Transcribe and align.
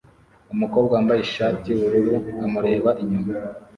numukobwa 0.49 0.91
wambaye 0.95 1.21
ishati 1.23 1.65
yubururu 1.69 2.13
amureba 2.45 2.89
inyuma 3.01 3.31